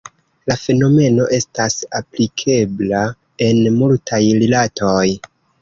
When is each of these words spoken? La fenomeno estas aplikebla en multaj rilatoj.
La 0.51 0.55
fenomeno 0.61 1.27
estas 1.37 1.75
aplikebla 2.01 3.05
en 3.49 3.63
multaj 3.83 4.23
rilatoj. 4.43 4.99